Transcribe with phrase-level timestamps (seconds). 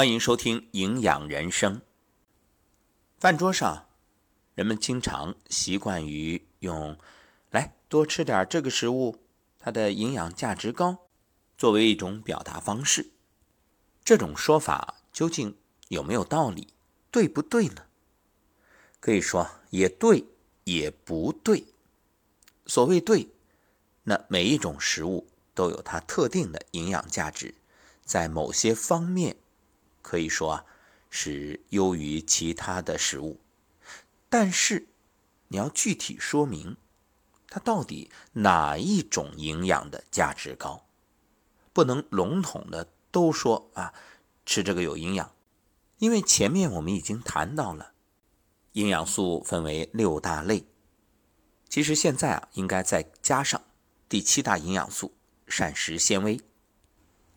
[0.00, 1.76] 欢迎收听《营养人生》。
[3.18, 3.86] 饭桌上，
[4.54, 6.98] 人们经常习惯于用
[7.52, 9.18] “来多吃点这个食物，
[9.58, 10.96] 它的营养价值高”
[11.58, 13.10] 作为一种表达方式。
[14.02, 15.54] 这种说法究竟
[15.88, 16.68] 有没有道理？
[17.10, 17.84] 对不对呢？
[19.00, 20.24] 可以说也对，
[20.64, 21.66] 也不对。
[22.64, 23.28] 所谓对，
[24.04, 27.54] 那每一种食物都有它特定的营养价值，
[28.02, 29.36] 在某些方面。
[30.02, 30.64] 可以说啊，
[31.10, 33.40] 是优于其他的食物，
[34.28, 34.88] 但是
[35.48, 36.76] 你要具体说明
[37.48, 40.86] 它到底哪一种营养的价值高，
[41.72, 43.92] 不能笼统的都说啊
[44.46, 45.32] 吃这个有营养，
[45.98, 47.92] 因为前面我们已经谈到了
[48.72, 50.64] 营养素分为六大类，
[51.68, 53.60] 其实现在啊应该再加上
[54.08, 55.12] 第七大营养素
[55.48, 56.40] 膳食纤维。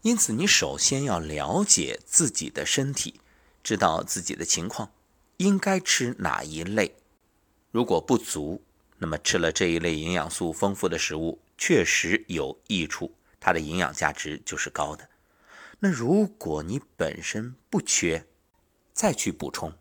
[0.04, 3.22] 因此，你首先要了解自己的身体，
[3.64, 4.92] 知道自己的情况，
[5.38, 6.98] 应该吃哪一类。
[7.72, 8.62] 如果不足，
[8.98, 15.10] 那么吃了这一类营养素丰富的食物，确实有益处，它的营养价值就是高的。
[15.80, 18.26] 那如果你本身不缺，
[18.92, 19.74] 再去补充，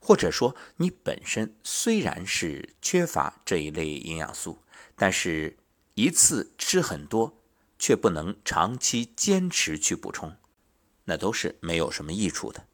[0.00, 4.58] 或者说你本身虽然是缺乏这一类营养素，
[4.96, 5.56] 但是
[5.94, 7.37] 一次吃很多。
[7.78, 10.36] 却不能长期坚持去补充，
[11.04, 12.66] 那都是没有什么益处的。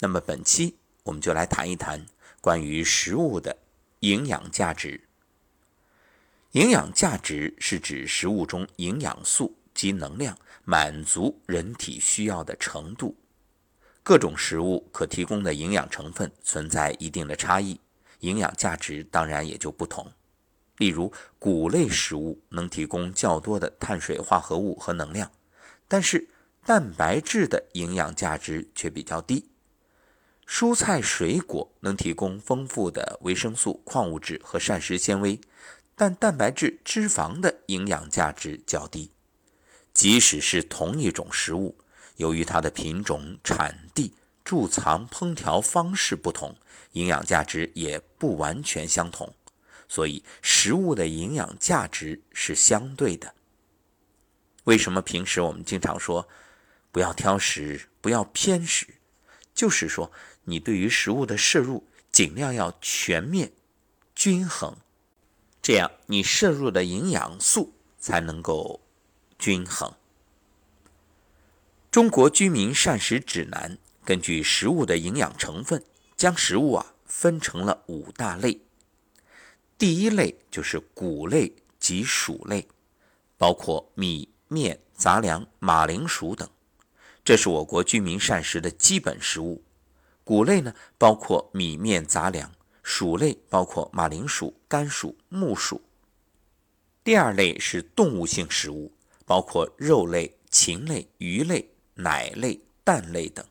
[0.00, 2.06] 那么本期我们就来谈一谈
[2.40, 3.56] 关于食物的
[4.00, 5.08] 营养价值。
[6.52, 13.16] 营养价值是指食物中营养素及能量满足人体需要的程度。
[14.02, 17.78] 各种食物可提供的营养成分存在一定的差异，
[18.20, 20.10] 营养价值当然也就不同。
[20.80, 25.30] 例如，谷类食物能提供较多的碳水化合物和能量，
[25.86, 26.26] 但是
[26.64, 29.50] 蛋白质的营养价值却比较低。
[30.48, 35.38] 蔬菜水果能提供丰富的维生素、矿物质和膳食纤维，
[35.94, 39.10] 但蛋白质、脂肪的营养价值较低。
[39.92, 41.76] 即使是同一种食物，
[42.16, 44.14] 由于它的品种、产地、
[44.46, 46.56] 贮藏、烹调方式不同，
[46.92, 49.34] 营养价值也不完全相同。
[49.90, 53.34] 所以，食物的营养价值是相对的。
[54.62, 56.28] 为什么平时我们经常说
[56.92, 58.86] 不要挑食、不要偏食？
[59.52, 60.12] 就是说，
[60.44, 63.50] 你对于食物的摄入尽量要全面、
[64.14, 64.76] 均衡，
[65.60, 68.80] 这样你摄入的营养素才能够
[69.40, 69.92] 均衡。
[71.90, 75.84] 中国居民膳食指南根据食物的营养成分，
[76.16, 78.60] 将食物啊分成了五大类。
[79.80, 82.68] 第一类就是谷类及薯类，
[83.38, 86.46] 包括米面杂粮、马铃薯等，
[87.24, 89.64] 这是我国居民膳食的基本食物。
[90.22, 92.50] 谷类呢，包括米面杂粮；
[92.82, 95.80] 薯类包括马铃薯、甘薯、木薯。
[97.02, 98.92] 第二类是动物性食物，
[99.24, 103.42] 包括肉类、禽类、鱼类、奶类、蛋类等。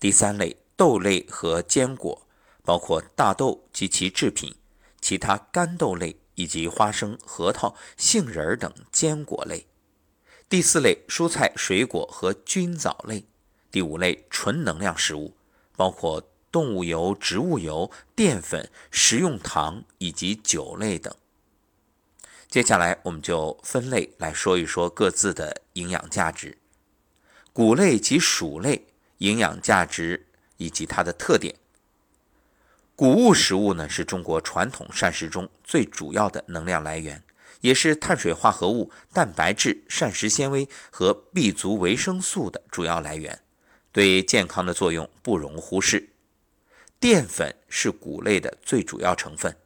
[0.00, 2.26] 第三类豆类和坚果，
[2.64, 4.52] 包括大豆及其制品。
[5.04, 9.66] 其他干豆类以及花生、核桃、杏仁等坚果类。
[10.48, 13.26] 第四类蔬菜、水果和菌藻类。
[13.70, 15.36] 第五类纯能量食物，
[15.76, 21.14] 包括动物油、植物油、淀粉、食用糖以及酒类等。
[22.48, 26.56] 接下来我们就分类来说一说各自的营养价值。
[27.52, 28.86] 谷类及薯类
[29.18, 31.54] 营养价值以及它的特点。
[32.96, 37.24] 谷物食物呢，是中国传统膳食中最主要的能量来源，
[37.60, 43.40] 也是碳水化合物、蛋白质、膳食纤维和 B 族维生素的主要来源，
[43.90, 46.10] 对健康的作用不容忽视。
[47.00, 49.56] 淀粉是谷类的最主要成分，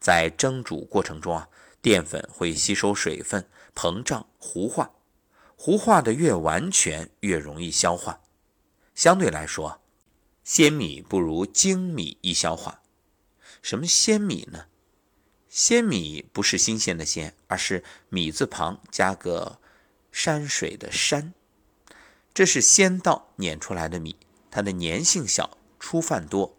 [0.00, 1.46] 在蒸煮过程中啊，
[1.82, 4.90] 淀粉会吸收水分、膨胀、糊化，
[5.56, 8.20] 糊化的越完全，越容易消化。
[8.94, 9.81] 相对来说。
[10.44, 12.82] 鲜米不如精米易消化。
[13.62, 14.66] 什么鲜米呢？
[15.48, 19.60] 鲜米不是新鲜的鲜，而是米字旁加个
[20.10, 21.34] 山水的山。
[22.34, 24.16] 这是鲜稻碾出来的米，
[24.50, 26.56] 它的粘性小，出饭多。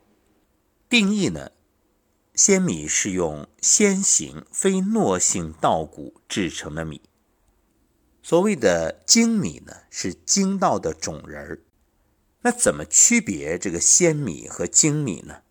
[0.87, 1.51] 定义呢？
[2.35, 7.01] 鲜米是用鲜型非糯性稻谷制成的米。
[8.21, 11.59] 所谓的精米呢，是精稻的种仁儿。
[12.43, 15.41] 那怎么区别这个鲜米和精米呢？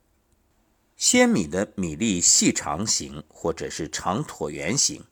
[0.97, 5.05] 鲜米的米粒细长型或者是长椭圆形，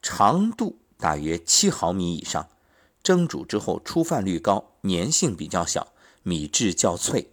[0.00, 2.48] 长度大约七毫米以上，
[3.02, 5.92] 蒸煮之后出饭率高，粘性比较小，
[6.22, 7.28] 米质较脆，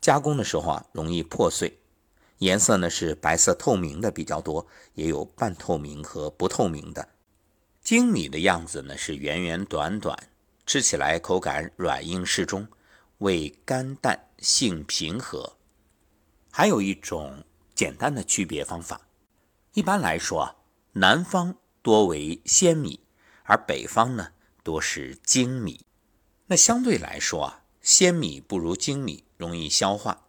[0.00, 1.78] 加工的时候啊容易破碎。
[2.38, 7.08] 颜色呢是白色透明的比较多，也有半透明和不透明的。
[7.82, 10.28] 精米的样子呢是圆圆短短，
[10.66, 12.68] 吃起来口感软硬适中，
[13.24, 15.56] 味甘淡，性平和。
[16.50, 17.42] 还有一种
[17.74, 19.08] 简单的区别方法，
[19.72, 20.56] 一般来说啊，
[20.92, 23.00] 南方多为鲜米，
[23.44, 24.32] 而北方呢
[24.62, 25.86] 多是精米。
[26.48, 30.26] 那相对来说啊，鲜米不如精米容易消化。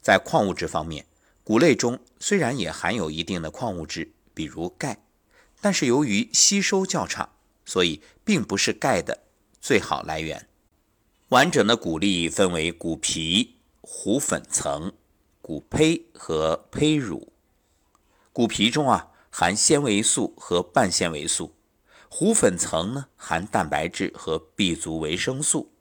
[0.00, 1.04] 在矿物质方面，
[1.44, 5.02] 谷类中虽然也含有一定的矿物质，比如钙。
[5.60, 7.28] 但是由于吸收较差，
[7.66, 9.24] 所以并不是钙的
[9.60, 10.48] 最好来源。
[11.30, 14.92] 完整的谷粒分为谷皮、糊粉层、
[15.42, 17.32] 谷胚和胚乳。
[18.32, 21.52] 谷皮中啊含纤维素和半纤维素，
[22.08, 25.72] 糊粉层呢含蛋白质和 B 族维生素，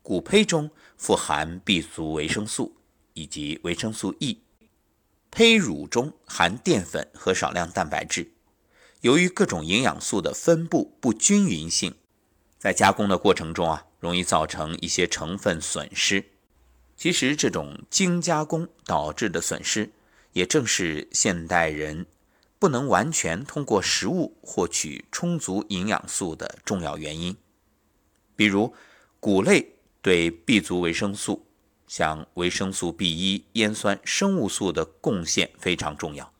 [0.00, 2.74] 谷胚中富含 B 族维生素
[3.12, 4.40] 以及维生素 E，
[5.30, 8.32] 胚乳中含淀粉和少量蛋白质。
[9.02, 11.94] 由于各种营养素的分布不均匀性，
[12.58, 16.24] 在加工的过程中啊，容易造成一些成分损失。
[16.96, 19.92] 其实，这种精加工导致的损失，
[20.32, 22.06] 也正是现代人
[22.58, 27.36] 不能完全通过食物获取充足营养素的重要原因。
[28.34, 28.74] 比如，
[29.20, 31.46] 谷类对 B 族维生素，
[31.86, 36.32] 像维生素 B1、烟酸、生物素的贡献非常重要。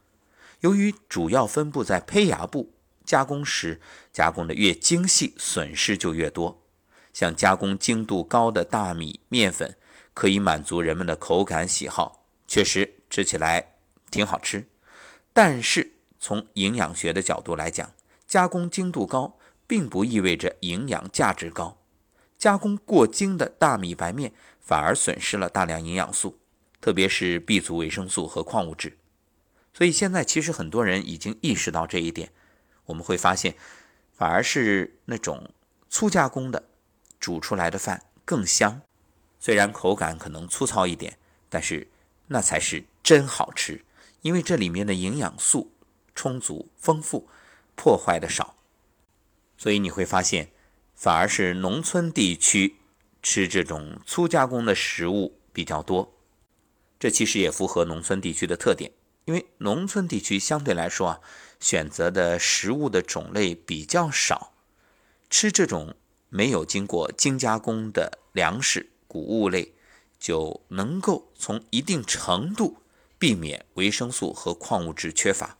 [0.60, 2.72] 由于主要分布在胚芽部，
[3.04, 3.80] 加工时
[4.12, 6.61] 加工的越精细，损失就越多。
[7.12, 9.76] 像加工精度高的大米面粉，
[10.14, 13.74] 可以满足人们的口感喜好，确实吃起来
[14.10, 14.66] 挺好吃。
[15.32, 17.92] 但是从营养学的角度来讲，
[18.26, 21.78] 加工精度高并不意味着营养价值高。
[22.38, 26.38] 加工过精的大米白面反而损失了大量营养素，
[26.80, 28.98] 特别是 B 族维生素和矿物质。
[29.72, 32.30] 所以现在其实很多人已经意识到这一点，
[32.86, 33.54] 我们会发现，
[34.12, 35.50] 反而是那种
[35.88, 36.62] 粗加工的
[37.22, 38.82] 煮出来的饭更香，
[39.38, 41.16] 虽然口感可能粗糙一点，
[41.48, 41.88] 但是
[42.26, 43.84] 那才是真好吃，
[44.22, 45.72] 因为这里面的营养素
[46.16, 47.28] 充足丰富，
[47.76, 48.56] 破坏的少。
[49.56, 50.50] 所以你会发现，
[50.96, 52.74] 反而是农村地区
[53.22, 56.12] 吃这种粗加工的食物比较多，
[56.98, 58.90] 这其实也符合农村地区的特点。
[59.26, 61.20] 因为农村地区相对来说啊，
[61.60, 64.52] 选择的食物的种类比较少，
[65.30, 65.94] 吃这种
[66.34, 69.74] 没有经过精加工的粮食、谷物类，
[70.18, 72.78] 就能够从一定程度
[73.18, 75.58] 避免维生素和矿物质缺乏。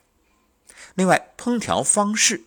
[0.94, 2.44] 另外，烹调方式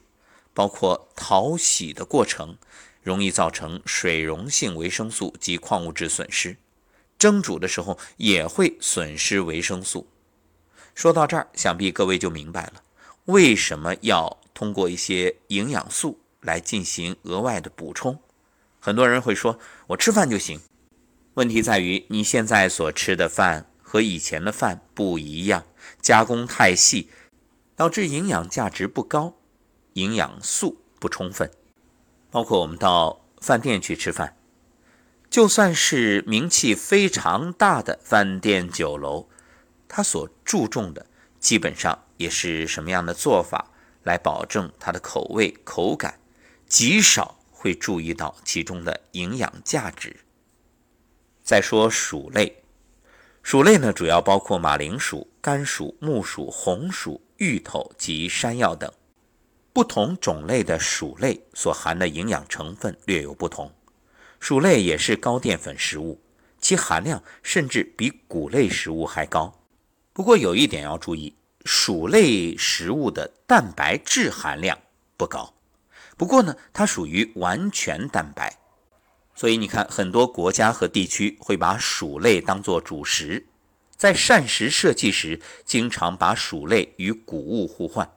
[0.56, 2.58] 包括淘洗的过程，
[3.04, 6.56] 容易造成水溶性维生素及矿物质损失；
[7.20, 10.08] 蒸煮的时候也会损失维生素。
[10.96, 12.82] 说到这儿，想必各位就明白了，
[13.26, 18.20] 为什么要通过一些营养素来进行额外的补充。
[18.80, 20.62] 很多人会说，我吃饭就行。
[21.34, 25.66] 问题在于你现在所吃的饭和以前的饭不一样，
[26.02, 27.10] 加工太细，
[27.76, 29.34] 导致营养价值不高，
[29.94, 31.52] 营养素不充分。
[32.32, 34.38] 包括我们到饭店去吃饭，
[35.30, 39.28] 就算是名气非常大的饭店酒楼。
[39.88, 41.06] 他所注重的
[41.40, 43.72] 基本上也是什么样的做法
[44.04, 46.20] 来保证它的口味口感，
[46.76, 50.14] 极少会注意到其中的营养价值。
[51.42, 52.64] 再说薯类，
[53.42, 58.92] 薯类呢主要包括马铃薯、甘薯、木薯、红薯、芋头及山药等。
[59.72, 63.74] 不同种类的薯类所含的营养成分略有不同。
[64.42, 66.22] 薯类也是高淀粉食物，
[66.60, 69.64] 其含量甚至比谷类食物还高。
[70.12, 74.78] 不过有一点要注意，薯类食物的蛋白质含量
[75.16, 75.55] 不高。
[76.18, 78.58] 不过呢，它属于完全蛋白，
[79.34, 83.46] 所以你看，很多国家和地区会把薯类当做主食，
[83.98, 88.10] 在膳食设计时，经常把薯类与谷物互换。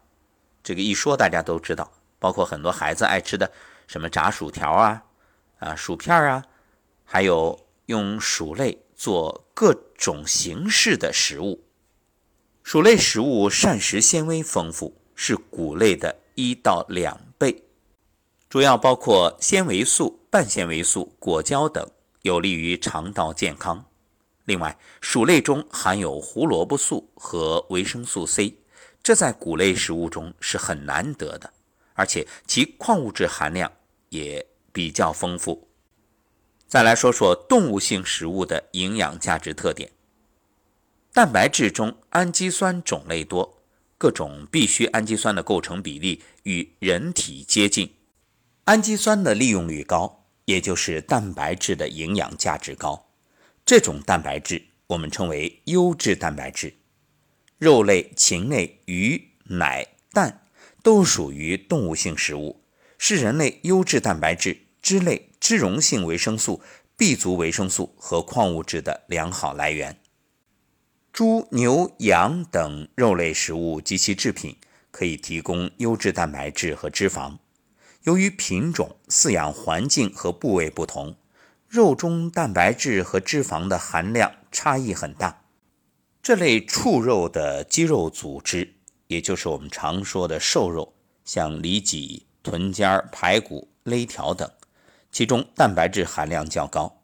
[0.62, 3.50] 这个一说大家都知道，包括很多孩子爱吃的
[3.86, 5.02] 什么炸薯条啊、
[5.58, 6.44] 啊薯片啊，
[7.04, 11.64] 还有用薯类做各种形式的食物。
[12.62, 17.64] 薯类食物膳食纤维丰富，是谷类的一到两倍，
[18.48, 21.86] 主要包括纤维素、半纤维素、果胶等，
[22.22, 23.84] 有利于肠道健康。
[24.46, 28.56] 另外，薯类中含有胡萝卜素和维生素 C，
[29.02, 31.52] 这在谷类食物中是很难得的，
[31.92, 33.70] 而且其矿物质含量
[34.08, 35.68] 也比较丰富。
[36.66, 39.92] 再来说说动物性食物的营养价值特点。
[41.12, 43.58] 蛋白质中氨基酸种类多，
[43.98, 47.92] 各种必需氨基酸的构成比例与人体接近，
[48.68, 53.08] 氨基酸的利用率高，也就是蛋白质的营养价值高。
[53.64, 56.74] 这种蛋白质我们称为优质蛋白质。
[57.56, 60.42] 肉类、禽类、鱼、奶、蛋
[60.82, 62.62] 都属于动物性食物，
[62.98, 66.60] 是人类优质蛋白质、脂类、脂溶性维生素、
[66.94, 69.98] B 族维生素和矿物质的良好来源。
[71.10, 74.58] 猪、牛、羊等肉类食物及其制品
[74.90, 77.38] 可以提供优质蛋白质和脂肪。
[78.04, 81.16] 由于品种、饲养环境和部位不同，
[81.66, 85.42] 肉中蛋白质和脂肪的含量差异很大。
[86.22, 88.76] 这类畜肉的肌肉组织，
[89.08, 94.50] 也就是我们常说的瘦肉，像里脊、臀尖、排骨、肋条等，
[95.10, 97.02] 其中蛋白质含量较高。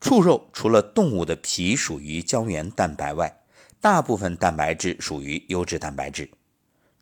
[0.00, 3.42] 畜肉除了动物的皮属于胶原蛋白外，
[3.80, 6.30] 大部分蛋白质属于优质蛋白质。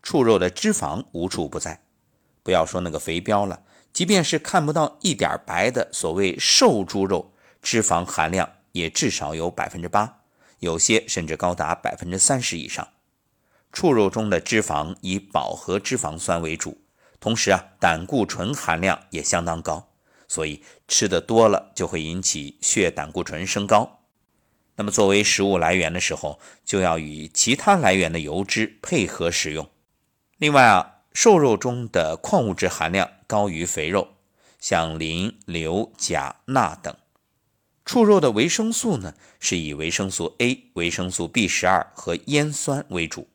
[0.01, 1.81] 畜肉的脂肪无处不在，
[2.45, 10.19] 不要说那个肥膘了，即便是看不到一点白的所谓瘦猪肉，脂肪含量也至少有百分之八，
[10.59, 12.87] 有些甚至高达百分之三十以上。
[13.73, 16.77] 畜肉中的脂肪以饱和脂肪酸为主，
[17.19, 19.89] 同时啊，胆固醇含量也相当高。
[20.27, 24.03] 所以吃的多了就会引起血胆固醇升高。
[24.75, 29.67] 那么作为食物来源的时候，就要与其他来源的油脂配合食用。
[30.37, 34.09] 另外啊，瘦肉中的矿物质含量高于肥肉，
[34.59, 36.93] 像磷、硫、钾、钠等。
[37.85, 43.29] 畜肉的维生素呢，是以维生素 A、维生素 B 十二和烟酸为主。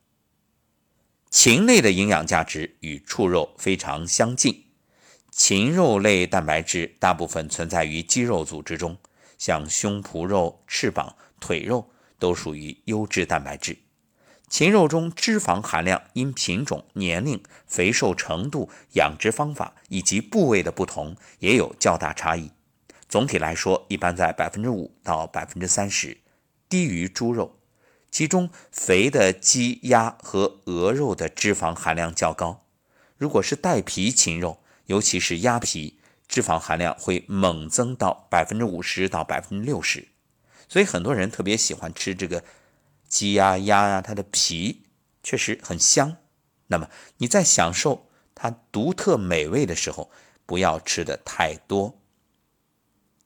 [1.30, 4.66] 禽类的营养价值与畜肉非常相近。
[5.30, 8.98] 禽肉类蛋白质大部分存在于肌肉组织中，
[9.38, 13.78] 像胸脯肉、翅膀、腿肉都属于优质蛋白质。
[14.50, 22.50] 禽肉中脂肪含量因品种、年龄、肥瘦程度、养殖方法以及部位的不同，也有较大差异。
[23.08, 26.18] 总体来说，一般在百分之五到百分之三十，
[26.68, 27.60] 低于猪肉。
[28.10, 32.66] 其中，肥的鸡、鸭和鹅肉的脂肪含量较高。
[33.16, 40.08] 如果是带皮禽肉，尤其是鸭皮，脂肪含量会猛增到百分之五十到百分之六十，
[40.68, 42.42] 所以很多人特别喜欢吃这个
[43.10, 44.86] 鸡呀、鸭呀，它的皮
[45.22, 46.16] 确实很香。
[46.68, 46.88] 那么
[47.18, 50.10] 你在享受它独特美味的时候，
[50.46, 51.98] 不要吃的太多。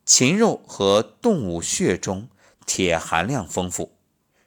[0.07, 2.29] 禽肉和动物血中
[2.67, 3.97] 铁含量丰富，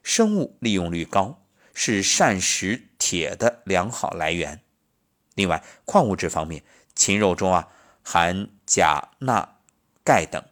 [0.01, 4.61] 生物利用率高，是膳食铁的良好来源。
[5.35, 6.63] 另外，矿物质方面。
[6.95, 7.67] 禽肉中啊
[8.03, 9.59] 含钾、钠、
[10.03, 10.43] 钙等，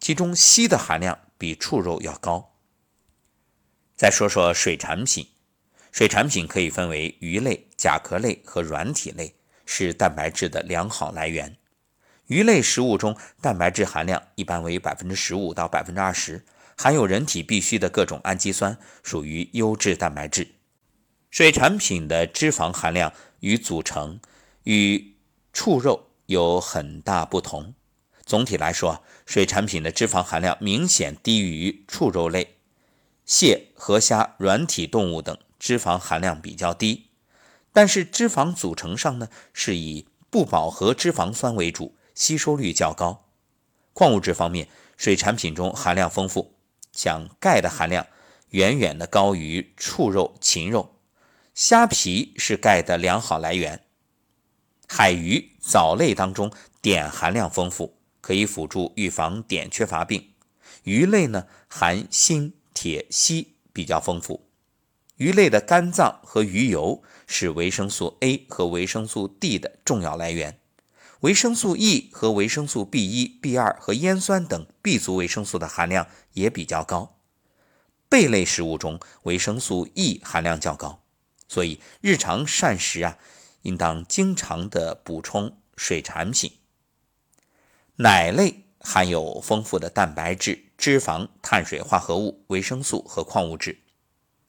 [0.00, 2.49] 其中硒的含量比畜肉要高。
[4.00, 5.28] 再说说水产品，
[5.92, 9.34] 水产品可以分为鱼类、甲壳类和软体类，
[9.66, 11.58] 是蛋白质的良好来源。
[12.28, 16.42] 鱼类食物中蛋白质含量一般为百分之十五到百分之二十，
[16.78, 20.48] 含有人体必需的各种氨基酸，属于优质蛋白质。
[21.30, 24.18] 水产品的脂肪含量与组成
[24.62, 25.14] 与
[25.52, 27.74] 畜肉有很大不同。
[28.24, 32.56] 总体来说，水产品的脂肪含量明显低于畜肉类。
[33.30, 37.10] 蟹、河虾、软体动物等脂肪含量比较低，
[37.72, 43.28] 但是脂肪组成上呢是以不饱和脂肪酸为主，吸收率较高。
[43.92, 46.56] 矿物质方面，水产品中含量丰富，
[46.92, 48.04] 像钙的含量
[48.48, 50.96] 远远的高于畜肉、禽肉。
[51.54, 53.84] 虾皮是钙的良好来源。
[54.88, 56.50] 海鱼、藻类当中
[56.82, 60.32] 碘含量丰富，可以辅助预防碘缺乏病。
[60.82, 64.48] 鱼类呢，含锌、铁、硒比较丰富。
[65.16, 70.58] 鱼类的肝脏和鱼油是维生素 A 和维生素 D 的重要来源。
[71.20, 77.18] 维生素 E 和维生素 B1、B2 和烟酸等 B 族维生素的含量也比较高。
[78.08, 81.02] 贝类食物中维生素 E 含量较高，
[81.46, 83.18] 所以日常膳食啊。
[83.62, 86.52] 应当经常的补充水产品。
[87.96, 93.78] 奶类含有丰富的蛋白质、脂肪、碳水化合物、维生素和矿物质。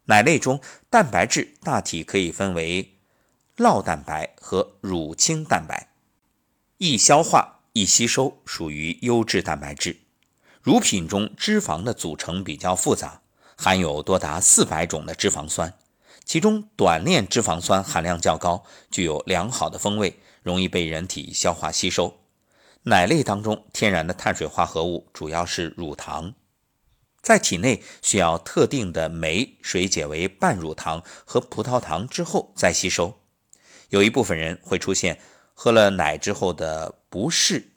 [0.05, 0.59] 奶类中
[0.89, 2.97] 蛋白质大体可以分为
[3.57, 5.89] 酪蛋白和乳清蛋白，
[6.77, 9.99] 易消化、易吸收，属于优质蛋白质。
[10.61, 13.21] 乳品中脂肪的组成比较复杂，
[13.55, 15.73] 含有多达四百种的脂肪酸。
[16.23, 22.20] 其中短链脂肪酸含量较高，具有良好的风味，容易被人体消化吸收。
[22.83, 26.33] 奶类当中天然的碳水化合物主要是乳糖，
[27.21, 33.21] 在体内需要特定的酶水解为半乳糖和葡萄糖之后再吸收。
[33.89, 35.19] 有一部分人会出现
[35.53, 37.71] 喝了奶之后的不适，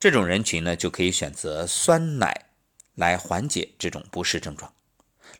[0.00, 2.46] 这种人群呢就可以选择酸奶
[2.94, 4.72] 来缓解这种不适症状。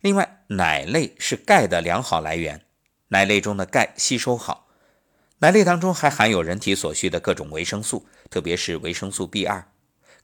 [0.02, 2.66] 另外，奶类是钙的良好来源，
[3.08, 4.68] 奶类中的钙吸收好。
[5.38, 9.64] 奶类当中还含有人体所需的各种维生素，特别是维生素 B2。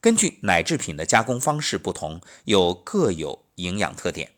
[0.00, 4.32] 根据奶制品的加工方式不同，有各有营养特点。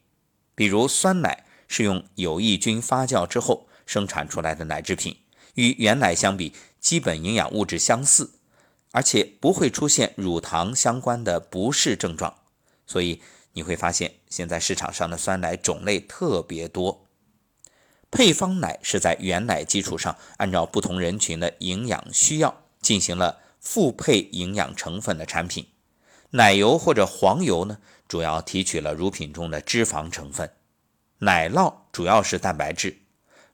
[0.54, 5.16] 比如酸奶是用有益菌发酵之后生产出来的奶制品，
[5.54, 8.34] 与原奶相比，基本营养物质相似，
[8.92, 12.38] 而且不会出现乳糖相关的不适症状。
[12.86, 13.20] 所以
[13.52, 17.06] 你会发现，现在市场上的酸奶种类特别多。
[18.10, 25.66] 配方奶是在原奶基础上，按照不同人群的营养需要进行了复配营养成分的产品。
[26.30, 30.46] 奶油或者黄油呢，主要提取了乳品中的脂肪成分；
[31.18, 32.96] 奶酪主要是蛋白质。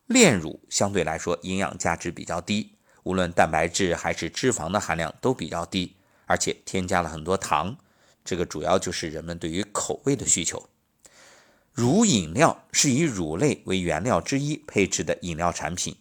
[0.07, 7.75] 炼乳相对来说营养价值比较低，无论蛋白质还是脂肪的含量都比较低，而且添加了很多糖。
[8.23, 10.69] 这个主要就是人们对于口味的需求。
[11.73, 15.97] 乳饮料是以乳类为原料之一配制的饮料产品。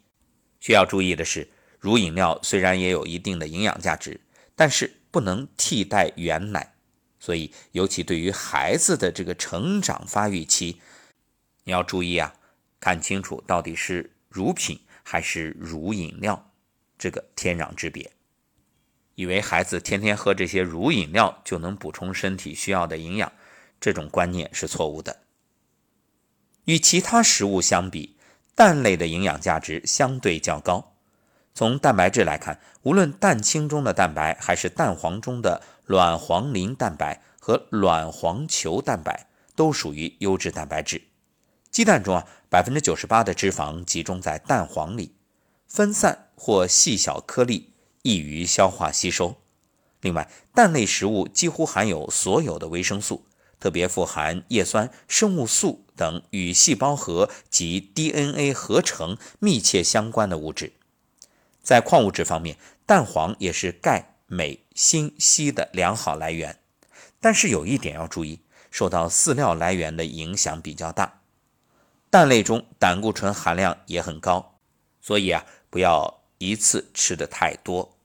[0.59, 1.49] 需要注意的是，
[1.81, 4.21] 乳饮料虽然也有一定的营养价值，
[4.55, 6.75] 但是不能替代原奶。
[7.19, 10.79] 所以，尤其对于孩子的这个成长发育期，
[11.63, 12.33] 你要注意啊，
[12.79, 16.51] 看清楚到底是乳品还是乳饮料，
[16.99, 18.11] 这个天壤之别。
[19.15, 23.31] 以为孩子天天喝这些乳饮料就能补充身体需要的营养，
[23.79, 25.21] 这种观念是错误的。
[26.65, 28.17] 与其他食物相比，
[28.53, 30.90] 蛋类的营养价值相对较高。
[31.53, 41.01] 从蛋白质来看，无论蛋清中的蛋白，还是蛋黄中的卵黄磷蛋白和卵黄球蛋白，都属于优质蛋白质。
[41.69, 45.15] 鸡蛋中啊，百分之九十八的脂肪集中在蛋黄里，
[45.67, 49.35] 分散或细小颗粒，易于消化吸收。
[50.01, 53.25] 另外，蛋类食物几乎含有所有的维生素。
[53.59, 60.73] 特别富含叶酸、生物素等与细胞核及 DNA 合成密切相关的物质。
[61.61, 66.59] 在矿物质方面，蛋黄也是钙、镁、锌、硒的良好来源。
[67.19, 71.21] 但是有一点要注意，受到饲料来源的影响比较大。
[72.09, 74.57] 蛋类中胆固醇含量也很高，
[74.99, 77.95] 所以啊，不要一次吃的太多。